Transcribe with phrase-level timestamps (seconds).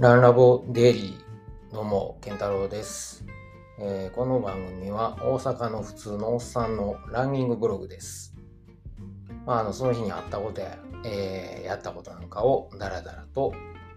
[0.00, 3.26] ランラボデイリー、どうも、健太郎です、
[3.78, 8.34] えーこの番組は大阪の普通のおっさんのランニングブログです。
[9.44, 13.52] まあ、あのその日にあったことや、えーやったことなんかをダラダラと、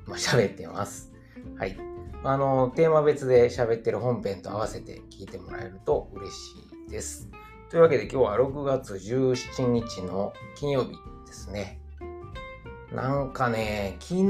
[0.05, 1.13] まあ、喋ってます。
[1.57, 1.77] はい。
[2.25, 6.35] あの、テーマ別で喋ってる本編と合わせて聞いてもらえると嬉し
[6.85, 7.29] いです。
[7.69, 11.82] というわけで今日は6月17日の金曜日ですね。
[12.93, 14.29] なんかね、昨日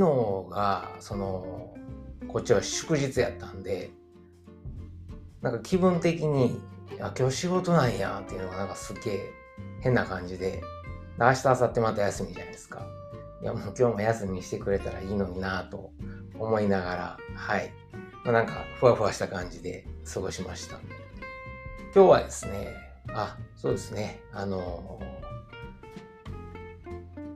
[0.50, 1.76] が、その、
[2.30, 3.92] こっちは祝日やったんで、
[5.42, 6.62] なんか気分的に、
[7.02, 9.32] あ、今日仕事なんやっていうのがなんかすげえ
[9.82, 10.62] 変な感じで、
[11.20, 12.88] 明日、明後日また休みじゃないですか。
[13.42, 15.92] いや、もう今日も休みにしてくれたらいいのになぁと
[16.40, 17.74] 思いながら、はい。
[18.24, 20.78] まあ、なんか、ふわふわした感じで過ごしました。
[21.94, 22.74] 今日はですね、
[23.10, 25.02] あ、そうですね、あの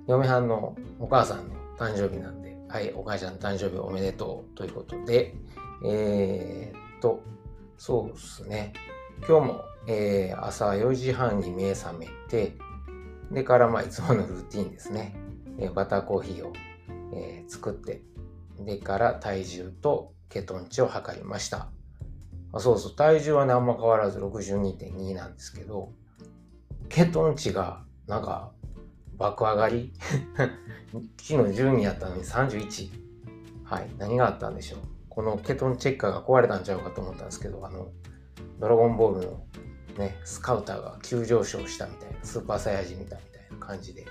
[0.08, 5.36] 嫁はんのお母さんの誕生日なんで、はい、お母ちゃんの誕生日おめでとうということで、
[5.86, 7.22] えー、っと、
[7.78, 8.72] そうですね、
[9.28, 12.56] 今日も、えー朝4時半に目覚めて、
[13.32, 15.14] でから、まあ、いつものルーティンですね、
[15.60, 16.54] えーバターコーヒーを、
[17.14, 18.02] えー作って、
[18.62, 21.68] でから体重とケトン値を測りました。
[22.54, 25.92] あそうそう、体重はね、あんま変わらず62.2なんですけど、
[26.88, 28.54] ケトン値がなんか
[29.18, 29.94] 爆上がり？
[30.38, 32.90] 昨日12やったのに31。
[33.66, 33.90] はい。
[33.98, 34.80] 何があったんでしょう？
[35.10, 37.88] このケトンチェッカーが壊れたんちゃうかと思ったんですけど、あの、
[38.60, 39.44] ドラゴンボールの
[39.98, 43.20] ね、スカウターが急上昇したみたいな、スーパーサイヤ人みたい
[43.52, 44.06] な感じで、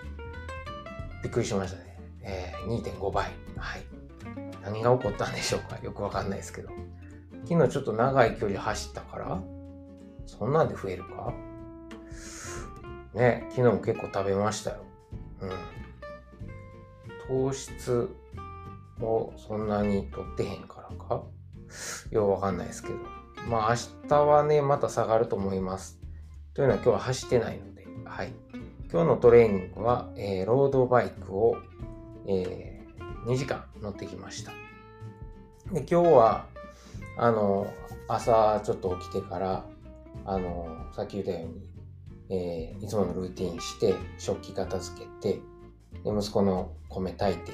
[1.22, 1.98] びっくりしましたね。
[2.22, 3.24] えー、2.5倍。
[3.56, 3.82] はい。
[4.62, 5.78] 何が起こったんでしょうか？
[5.82, 6.70] よくわかんないですけど。
[7.48, 9.40] 昨日ちょっと長い距離走ったから、
[10.26, 11.32] そんなんで増えるか？
[13.14, 14.84] ね、昨日も結構食べましたよ。
[15.40, 15.50] うん。
[17.48, 18.08] 糖質
[19.00, 21.22] をそんなに取ってへんからか？
[22.10, 22.94] ようわかんないですけど。
[23.48, 25.98] まあ明日はね、また下がると思います。
[26.54, 28.32] というのは今日は走ってないので、はい。
[28.90, 31.56] 今日のトレーニングは、えーロードバイクを、
[32.26, 32.76] えー
[33.26, 34.52] 2時間乗ってきました。
[35.72, 36.46] で、今日は、
[37.18, 37.66] あの、
[38.06, 39.64] 朝ちょっと起きてから、
[40.24, 41.68] あの、さっき言ったように、
[42.28, 45.40] えーいつものルーティンして、食器片付けて、
[46.04, 47.52] で息子の米炊いて、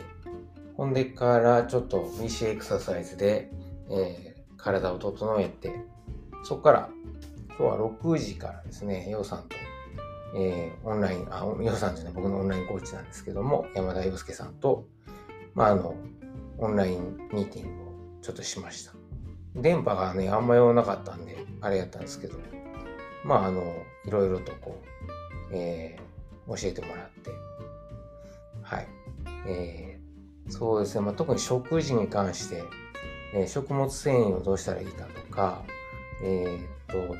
[0.77, 3.50] ほんでからちょっと VC エクササイズで、
[3.91, 4.32] えー
[4.62, 5.72] 体を整えて、
[6.44, 6.88] そこから
[7.49, 9.56] 今日は6時からですね、ようさんと、
[10.37, 14.87] えーオンライン、あ、ようさんじゃない、僕のオンラインコーチなんですけども、山田洋介さんと、
[15.55, 15.97] まあ、あの、
[16.59, 17.87] オンラインミーティングを
[18.22, 18.93] ちょっとしました。
[19.56, 22.38] 電波がね、あんま良なかったんで、あれやったんですけど、
[23.25, 23.62] まあ、あの、
[24.07, 24.81] いろいろとこ
[25.51, 26.03] う、えー
[26.49, 27.31] 教えてもらって、
[28.63, 28.89] はい。
[29.47, 30.03] えー
[30.51, 32.65] そうですね、まあ、特に食事に関して、
[33.35, 35.62] えー食物繊維をどうしたらいいかとか、
[36.25, 37.17] えーっと、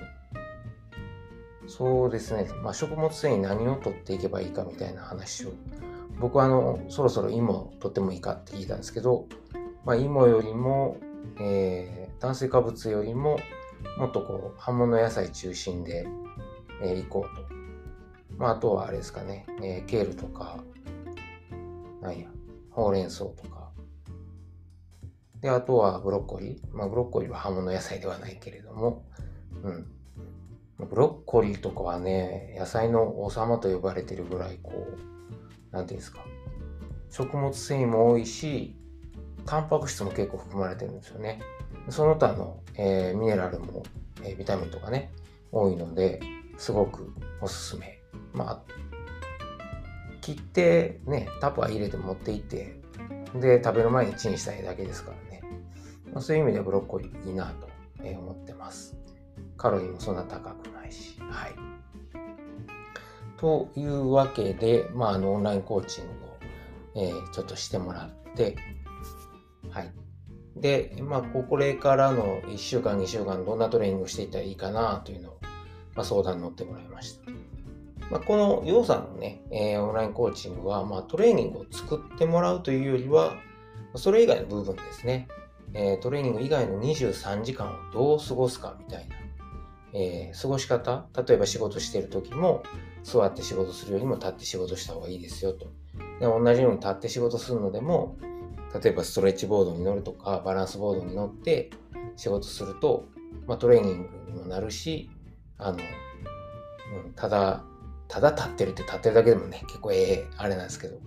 [1.69, 5.53] そうですね、まあ、食物繊維何を取っていけばいいかみたいな話を、
[6.19, 9.27] 僕はあの、そろそろ芋取ってもいいかって聞いたんですけど、
[9.85, 10.97] まあ、芋よりも、
[11.41, 13.41] えー炭水化物よりも、
[13.99, 16.07] もっとこう、葉物野菜中心で、
[16.83, 17.43] えーいこうと。
[18.37, 20.63] まあ、あとはあれですかね、えーケールとか、
[22.01, 22.27] なんや、
[22.71, 23.71] ほうれん草とか。
[25.41, 26.77] で、あとはブロッコリー。
[26.77, 29.05] まあ、ブロッコリーは葉物野菜ではないけれども、
[29.63, 29.87] うん。
[30.89, 36.25] ブロッコリーとかはね、野菜の王様と呼ばれてるぐらい、こう、なんていうんですか。
[37.11, 38.77] 食物繊維も多いし、
[39.45, 41.41] タンパク質も結構含まれてるんですよね。
[41.89, 43.83] その他の、えーミネラルも、
[44.23, 45.13] えービタミンとかね、
[45.51, 46.21] 多いので、
[46.57, 48.01] すごくおすすめ。
[48.33, 48.63] まあ、
[50.21, 52.81] 切ってね、タッパー入れて持っていって、
[53.35, 55.43] で、食べる前にチンしたいだけですからね。
[56.21, 57.69] そういう意味でブロッコリーいいなと
[58.05, 58.97] 思ってます。
[59.57, 61.19] カロリーもそんな高くないし。
[61.21, 61.55] はい。
[63.39, 68.57] というわけで、まあ、あの、オンラインコーチングを、えーちょっとしてもらって、
[69.71, 69.93] はい。
[70.57, 75.32] で、まあ、これからの1週間、2週間、どんなトレーニングをしていったらいいかなというの、
[75.95, 77.31] まあ、相談に乗ってもらいました。
[78.11, 83.35] まあ、このヨウさんのね、えーオンラインコーチングは、まあ、トレーニングを作ってもらうというよりは、
[83.95, 85.29] それ以外の部分ですね、
[85.75, 89.17] えートレーニング以外の23時間をどう過ごすかみたいな、
[89.95, 92.63] えー過ごし方、例えば仕事してる時も、
[93.03, 95.67] 座って仕事するよりも立って仕事した方がいいですよと。
[96.21, 98.17] で同じように立って仕事するのでも、
[98.83, 101.71] 例えばストレッチボードに乗るとか、バランスボードに乗って
[102.17, 103.07] 仕事すると、
[103.47, 105.11] まあ、トレーニングにもなるし、
[105.63, 105.79] あの、
[107.05, 107.65] うん、ただ、
[108.09, 110.99] ただ立ってるって立ってるだけでもね、結構ええあれなんですけど、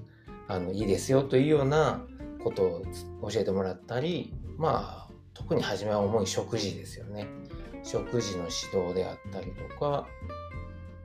[0.47, 2.01] あの、いいですよというような
[2.43, 2.83] ことを
[3.29, 7.27] 教えてもらったり、まあ、特に初めは重い食事ですよね。
[7.83, 10.07] 食事の指導であったりとか、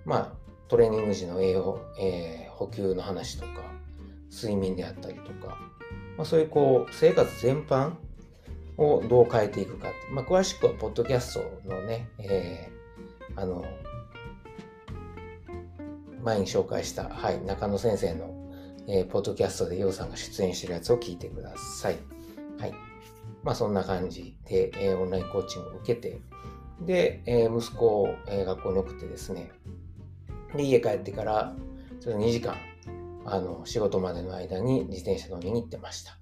[0.04, 0.32] まあ、
[0.68, 3.70] トレーニング時の栄養、えー、補給の話とか、
[4.30, 5.58] 睡眠であったりとか、
[6.16, 7.94] まあ、そういうこう、生活全般
[8.76, 12.79] をどう変えていくかって、まあ、詳しくは、ポッドキャストのね、えー、
[13.36, 13.64] あの、
[16.22, 18.34] 前に紹介した、はい、中野先生の、
[18.88, 21.98] えー、ポッドキャストでヨウさんが出演してるやつを聞いてください。
[22.58, 22.74] はい。
[23.42, 26.20] まあそんな感じで、えー、オンラインコーチングを受けて、
[26.82, 29.50] で、えー、息子を、え、学校に送ってですね、
[30.54, 31.54] で、家帰ってから、
[32.00, 32.56] ちょっと2時間、
[33.24, 36.18] あの、仕事までの間に自転車乗りに行ってました。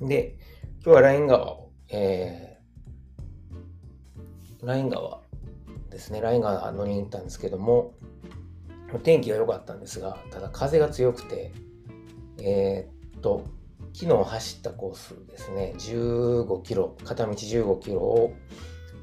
[0.00, 0.36] で、
[0.82, 5.20] 今日はライン川を、えー、ライン川
[5.94, 7.94] ですね、ライン川乗りに行ったんですけども、
[9.02, 11.52] 天気は良かったんですが、ただ風が強くて、
[12.38, 13.44] えー、っと、
[13.92, 18.32] 昨日走ったコースですね、15キロ、片道15キロを、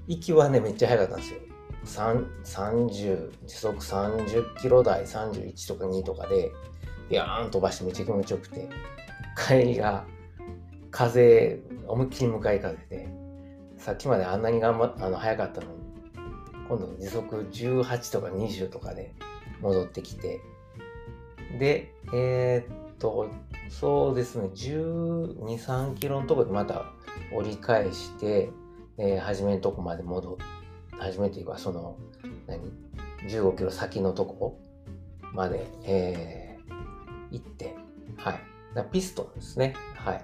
[0.07, 1.39] 行きはね、めっちゃ速かったんですよ。
[1.85, 6.51] 30、時速30キロ台、31とか2とかで、
[7.09, 8.69] ビャーン飛ばしてめっちゃ気持ちよくて、
[9.47, 10.05] 帰りが
[10.91, 13.07] 風、思いっきり向かい風で、
[13.77, 15.80] さっきまであんなに頑張あの速かったのに、
[16.71, 19.13] 今度時速18とか20とかで
[19.59, 20.39] 戻ってきて、
[21.59, 23.29] で、えー、っと、
[23.67, 26.85] そうですね、12、3キロのとこでまた
[27.33, 28.51] 折り返して、
[28.97, 30.43] えー、初めのとこまで戻って、
[30.97, 31.97] 初めていうか、その、
[32.47, 32.61] 何
[33.27, 34.57] ?15 キロ先のとこ
[35.33, 37.75] まで、えー、行って、
[38.15, 38.39] はい。
[38.93, 39.75] ピストンですね。
[39.95, 40.23] はい。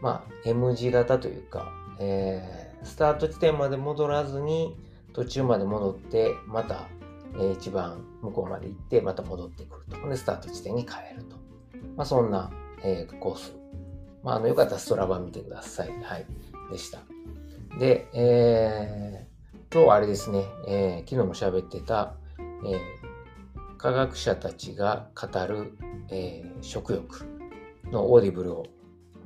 [0.00, 4.87] まあ、M 字型というか、えー、スタート地点まで戻らずに、
[5.18, 6.86] 途中まで戻って、また、
[7.52, 10.08] 一番向こうまで行って、また戻ってくると。
[10.08, 11.34] で、スタート地点に帰ると。
[11.96, 12.52] まあ、そんな、
[12.84, 13.52] えー、コース。
[14.22, 15.88] まあ、あの、よかったらストラバ見てください。
[15.88, 16.26] はい。
[16.70, 17.00] でした。
[17.80, 25.72] で、えー、今日はあれですね、えー、昨日も喋ってた、えー、科学者たちが語る、
[26.10, 27.26] えー、食欲
[27.90, 28.66] のオーディブルを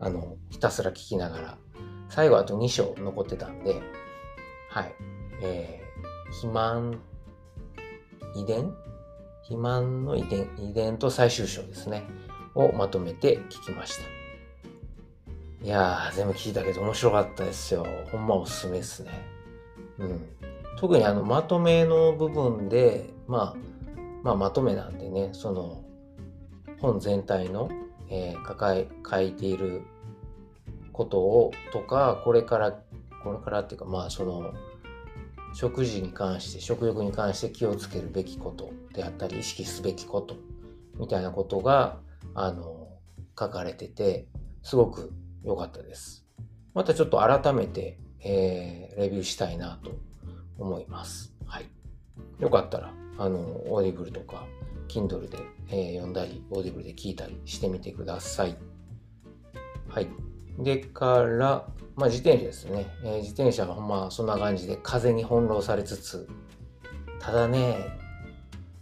[0.00, 1.58] あのひたすら聞きながら、
[2.08, 3.80] 最後あと2章残ってたんで、
[4.70, 4.94] はい、
[5.42, 7.00] えー、肥満
[8.34, 8.72] 遺伝？
[9.42, 10.48] 肥満の遺伝？
[10.58, 12.04] 遺伝と最終章ですね、
[12.54, 14.04] をまとめて聞きました。
[15.64, 17.86] いやー、全部聞いたけど面白かったですよ。
[18.10, 19.10] ほんまおすすめですね。
[19.98, 20.28] うん。
[20.78, 23.56] 特にあの、まとめの部分で、まあ、
[24.22, 25.84] まあ、まとめなんでね、その、
[26.80, 27.70] 本全体の、
[28.08, 29.82] えー、抱え、書いている
[30.92, 32.72] ことを、とか、これから、
[33.22, 34.52] これからっていうか、まあ、その、
[35.54, 40.36] 食事に関して、食欲に関して気をつけるべきことであったり、意識すべきこと、
[40.98, 41.98] みたいなことが、
[42.34, 42.88] あの、
[43.38, 44.28] 書かれてて、
[44.62, 45.12] すごく
[45.44, 46.24] 良かったです。
[46.74, 49.92] またちょっと改めて、えー、レビューしたいなと
[50.58, 51.34] 思います。
[51.44, 51.66] はい。
[52.40, 54.46] よかったら、あの、オーディブルとか、
[54.88, 55.38] Kindle で、
[55.68, 58.56] えー、読んだり、オーディブルで聞いたりしてみてください。
[59.88, 60.08] はい。
[60.58, 62.86] でから、まあ、自転車ですね。
[63.04, 66.28] えー、自転車はほんまそんな感じで風に翻弄されつつ、
[67.20, 67.98] ただね、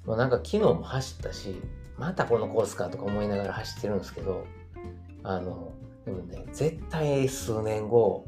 [0.06, 1.60] もうなんか昨日も走ったし、
[1.98, 4.44] またこのコースかとか思いながら走ってるんですけど、
[5.22, 5.72] あの、
[6.06, 8.26] でもね、絶対数年後、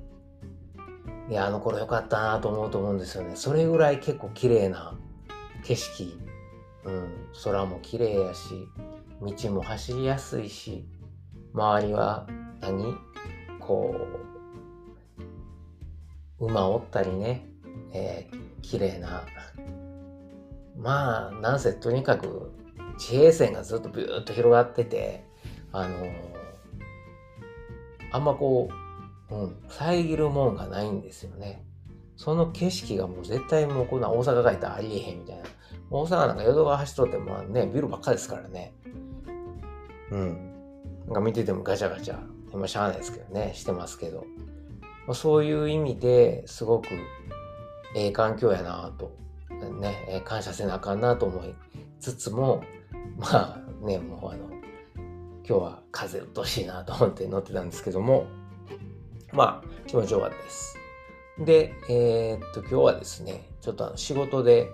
[1.30, 3.36] いや、あの頃良かったなと思うと思うんですよね。
[3.36, 4.98] それぐらい結構綺麗な
[5.64, 6.18] 景色、
[6.84, 8.68] うん、空も綺麗やし、
[9.22, 10.84] 道も走りやすいし、
[11.54, 12.26] 周りは
[12.60, 12.96] 何？
[13.60, 14.31] こう、
[16.46, 17.46] 馬おったりね、
[17.92, 19.24] えー、綺麗な、
[20.76, 22.52] まあ、なんせとにかく
[22.98, 25.24] 地平線がずっとビューッと広がってて、
[25.70, 26.10] あのー、
[28.10, 28.68] あんまこ
[29.30, 31.64] う、うん、遮るもんがないんですよね。
[32.16, 35.44] その景色がもう絶対もうこんな大阪帰ったらありえへんみたいな。
[35.90, 38.74] 大阪なんか淀川走っとってもね、ビルばっかですからね。
[40.10, 40.52] うん。
[41.06, 42.18] なんか見ててもガチャガチャ、
[42.52, 44.24] 今しゃあないですけどね、してますけど。
[45.06, 46.88] まあ、そういう意味ですごく
[47.94, 49.16] ええ環境やなと、
[49.80, 51.54] ね、感謝せなあかんなと思い
[52.00, 52.64] つつも、
[53.16, 54.48] まあね、もうあの、
[55.46, 58.26] 今日は風うっとしいなと思って乗ってたんですけども、
[59.32, 60.78] まあ気持ちよかったです。
[61.38, 64.68] で、えー、っと、今日はですね、ちょっとあの仕事で、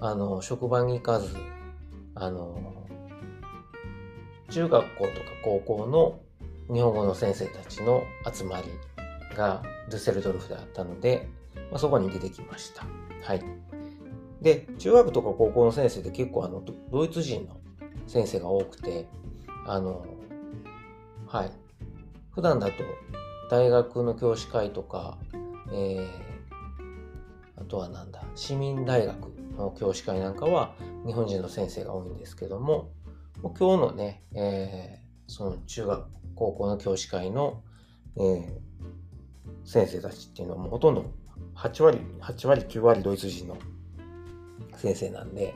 [0.00, 1.34] あの、職場に行かず、
[2.14, 2.86] あの、
[4.50, 8.64] 中学校とか高校の日本語の先生たちの集まり
[9.38, 11.28] がドゥッセルドルフであったので、
[11.70, 12.84] まあ、そこに出てきました。
[13.22, 13.42] はい。
[14.42, 17.60] で、中学とか高校の先生って結構あのドイツ人の
[18.06, 19.06] 先生が多くて、
[19.64, 20.04] あの、
[21.26, 21.52] はい。
[22.32, 22.72] 普段だと
[23.50, 25.18] 大学の教師会とか、
[25.72, 26.08] えー、
[27.56, 29.16] あとはなんだ、市民大学
[29.56, 30.74] の教師会なんかは
[31.06, 32.90] 日本人の先生が多いんですけども、
[33.42, 37.62] 今日のね、えー、その中学、高校の教師会の、
[38.16, 38.68] えー、
[39.68, 41.04] 先生たちっていうのはもうほとんど
[41.54, 43.58] 8割、8割、9割ドイツ人の
[44.78, 45.54] 先生なんで、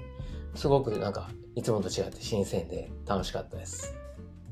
[0.54, 3.96] すごくなんかいつもと違って新鮮で楽しかったです。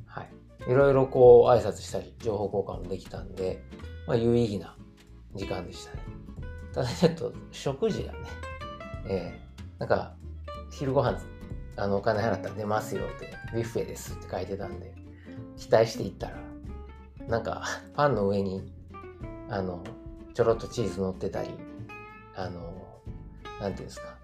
[0.06, 0.30] はい。
[0.66, 3.62] いろいろこう挨拶したり情報交換もできたんで、
[4.06, 4.74] まあ有意義な
[5.34, 6.04] 時間でしたね。
[6.72, 8.18] ただちょっと食事がね、
[9.08, 10.14] えー、なんか
[10.70, 11.20] 昼ご飯
[11.76, 14.94] あのお金払ったら出ますよって、ビュッフェですって書いてたんで、
[15.58, 16.36] 期待していったら、
[17.28, 17.62] なんか
[17.92, 18.79] パンの上に
[19.50, 19.82] あの
[20.32, 21.50] ちょろっとチーズ乗ってたり、
[22.36, 23.02] あの、
[23.60, 24.16] なんていうんですか、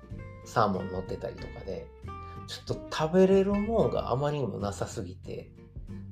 [0.45, 1.87] サーモン乗ってたりとかで、
[2.47, 5.50] ちょっと食べれるもんがあまりにもなさすぎて、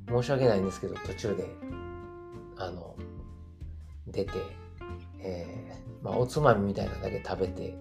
[0.08, 1.48] 申し訳ないんですけど、途中で、
[2.56, 2.96] あの、
[4.08, 4.32] 出て、
[5.20, 7.78] えー、まあ、おつまみみたいなだけ食べて、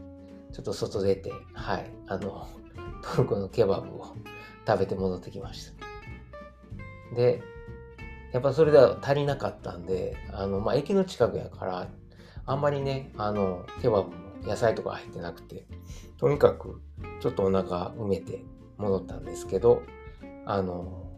[0.53, 2.47] ちょっと外出て、はい、あの、
[3.01, 4.15] トルコのケバブを
[4.65, 5.71] 食べて戻ってきまし
[7.11, 7.15] た。
[7.15, 7.43] で、
[8.33, 11.87] やっぱそれでは足りなかったんで、あの、まあ、駅の近くやから、
[12.47, 15.67] あんまりね、あの、ケバブも野菜とか入ってなくて、
[16.17, 16.81] とにかく
[17.21, 18.43] ちょっとお腹埋めて
[18.77, 19.83] 戻ったんですけど、
[20.47, 21.11] あの、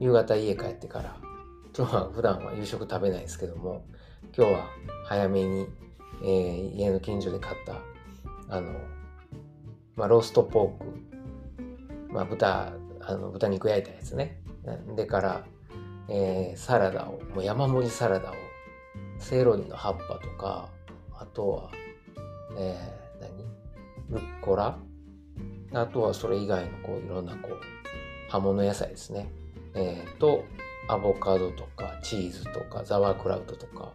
[0.00, 1.16] 夕方家帰ってから、
[1.76, 3.84] 今日は普段は夕食食べないですけども、
[4.36, 4.66] 今日は
[5.04, 5.66] 早めに、
[6.22, 7.76] えー、家の近所で買った、
[8.48, 8.72] あの、
[9.94, 12.72] まあ、ローストポーク、まあ、豚、
[13.02, 14.40] あの豚肉焼いたやつね。
[14.96, 15.44] でから、
[16.08, 18.34] えー、サラダを、もう山盛りサラダを、
[19.18, 20.68] セロリの葉っぱとか、
[21.14, 21.70] あとは、
[22.58, 23.44] えー、何？
[24.10, 24.76] ルッコラ？
[25.74, 27.60] あとはそれ以外のこういろんなこう
[28.28, 29.32] 葉物野菜ですね。
[29.74, 30.44] えー、と、
[30.88, 33.92] アボカドとかチーズとかザワークラウトとか、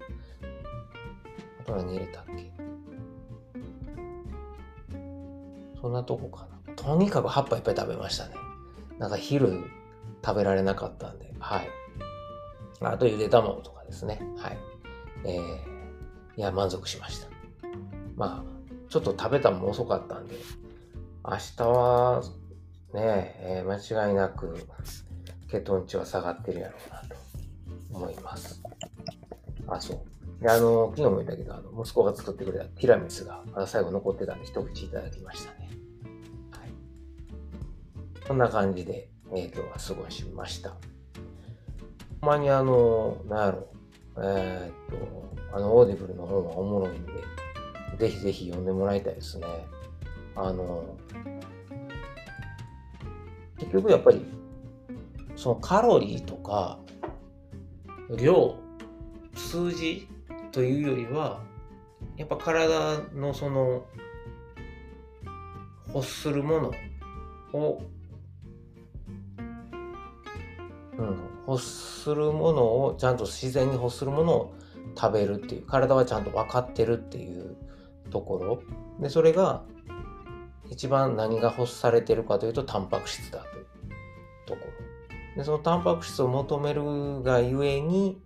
[1.60, 2.52] あと何入れたっけ？
[5.80, 6.74] そんなとこかな。
[6.74, 8.36] とにかく葉っぱいっぱい食べましたね。
[8.98, 9.66] なんか昼
[10.26, 11.70] 食べられなかったんで、はい。
[12.82, 14.22] あとゆで卵とかですね。
[14.38, 14.58] はい。
[15.26, 17.28] えー、いや、満足しました。
[18.16, 18.58] まあ、
[18.90, 20.36] ちょっと食べたのも遅かったんで、
[21.26, 22.24] 明日は
[22.94, 24.56] ね、えー、間違いなく
[25.50, 27.16] 血糖値は下がってるやろうなと
[27.92, 28.62] 思います。
[29.68, 30.44] あ、そう。
[30.44, 35.70] で、あの、昨日も言ったけど、あの息子が作ってくれたティラミスがまだ最後残ってたんで、一口いただきましたね。
[36.52, 38.28] はい。
[38.28, 40.76] こんな感じで、えー、今日は過ごしました。
[42.22, 43.68] ほんまにあの、なんやろ、
[44.18, 47.14] えー、っと、あの、オーディブルの本はおもろいんで、
[47.98, 49.46] ぜひぜひ読んでもらいたいですね。
[50.36, 50.98] あの、
[53.60, 54.26] 結局やっぱり、
[55.36, 56.80] そのカロリーとか、
[58.18, 58.56] 量、
[59.36, 60.08] 数字
[60.52, 61.42] というよりは、
[62.16, 63.86] やっぱ体のその、
[65.94, 66.72] 欲するも
[67.54, 67.82] のを、
[70.98, 74.54] うん、欲するものを、ちゃんと自然に欲するものを
[75.00, 77.56] 食べるっていう、体はちゃんと分かってるっていう
[78.10, 78.62] ところ。
[79.00, 79.64] でそれが
[80.70, 83.66] 一番何が欲されてるかというとタンパク質だという
[84.46, 85.36] ところ。
[85.36, 88.20] でそのタンパク質を求めるがゆえに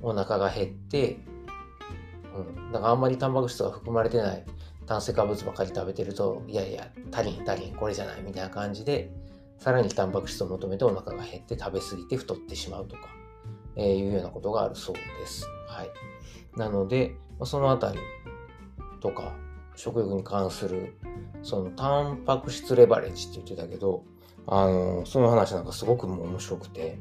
[0.00, 1.18] お腹が減って、
[2.36, 4.44] うん、だからあんまりタンパク質が含まれてない
[4.86, 9.10] 炭水化物ばかり食べてるといやいや足りん足りんこれじゃないみたいな感じで
[9.58, 13.08] さらにタンパク質を求めてお腹が減って食べ過ぎて太ってしまうとか、
[13.76, 15.46] えー、いうようなことがあるそうです。
[15.66, 15.90] はい。
[16.56, 17.98] なので、そのあたり
[19.00, 19.32] とか
[19.76, 20.96] 食欲に関する
[21.42, 24.02] そのタンパク質レバレッジって言ってたけど
[24.46, 26.98] あのその話なんかすごくもう面白くて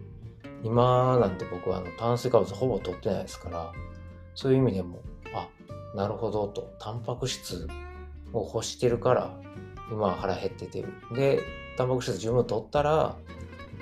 [0.64, 3.72] 今なんて僕はあの炭水化物ほぼ取ってないですから
[4.36, 5.02] そういう意味でも
[5.34, 5.48] あ
[5.96, 7.68] なるほどとタンパク質
[8.34, 9.40] を欲してるから
[9.92, 11.42] 今は腹減っててるで
[11.78, 13.16] タンパク質十分取ったら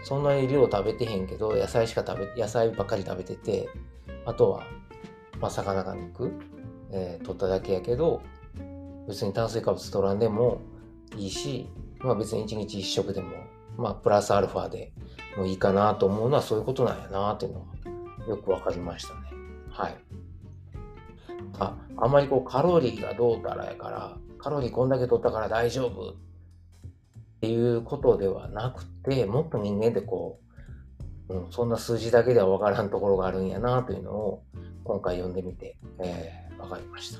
[0.04, 3.70] そんなに量食べてへんけど野菜しか食べ野菜ばっかり食べてて
[4.26, 4.64] あとは
[5.40, 6.32] まあ魚が肉
[6.92, 8.22] えー、取っただけやけど、
[9.08, 10.62] 別に炭水化物取らんでも
[11.18, 13.32] いいし、まあ別に1日1食でも、
[13.78, 14.92] まあプラスアルファで
[15.38, 17.66] もいいかなと思うのはそういうことなんやなっていうのは
[18.30, 19.22] よくわかりましたね。
[19.70, 19.98] はい。
[21.60, 26.16] あ、あんまりこうカロリーがどうたらやから、カロリーこんだけ取ったから大丈夫
[27.38, 30.40] っていうことではなくて、もっと人間ってこ
[31.30, 34.44] う、うん、そんな数字だけではわからんところがあるんやなというのを
[34.84, 37.20] 今回読んでみて、えーわかりました。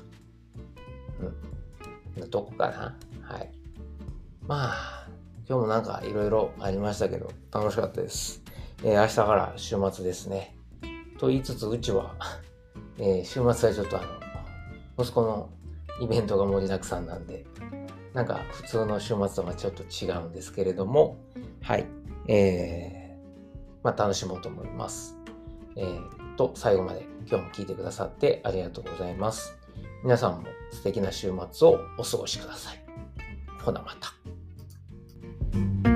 [2.20, 2.30] うん。
[2.30, 2.96] どこかな？
[3.22, 3.52] はい。
[4.40, 5.08] まあ、
[5.46, 8.42] 今日もなんかいろいろありましたけど、楽しかったです。
[8.82, 10.56] えー、明日から週末ですね。
[11.18, 12.14] と言いつつ、うちは、
[12.98, 14.00] えー、週末はちょっとあ
[14.96, 15.50] の、息子の
[16.00, 17.44] イベントが盛りだくさんなんで、
[18.16, 21.18] なんか普通の週末とはちょっと違うんですけれども、
[21.60, 21.84] はい、
[22.28, 25.18] えー、まあ楽しもうと思います。
[25.76, 29.58] えー、と、最後まで今日も聞いてくださってありがとうございます。
[30.02, 32.82] 皆さんも素敵な週末をお過ごしください。
[33.62, 35.95] ほなまた。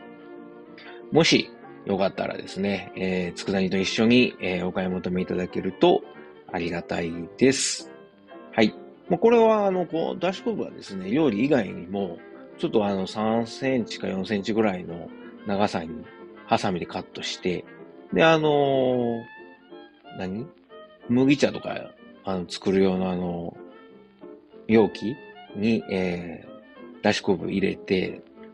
[1.11, 1.49] もし
[1.85, 6.01] よかったらですね、えー、佃煮と一緒に、えー、お買い求めいただけると
[6.51, 7.91] ありがたいです。
[8.53, 8.73] はい。
[9.09, 12.17] もうこれは、あの、こう、ダッシュ昆布はですね、料理以外にも、
[12.57, 15.09] ちょっとあの、3センチか4センチぐらいの
[15.47, 15.89] 長さに、
[16.45, 17.65] ハサミでカットして、
[18.13, 19.21] で、あのー、
[20.17, 20.47] 何？
[21.09, 21.91] 麦茶とか、
[22.23, 23.57] あの、作る用のあの、
[24.67, 25.15] 容器
[25.55, 28.21] に、えー、だし昆布入れて、